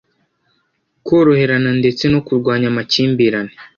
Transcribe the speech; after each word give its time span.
koroherana 1.05 1.71
ndetse 1.79 2.03
no 2.13 2.19
kurwanya 2.27 2.67
amakimbirane 2.71 3.53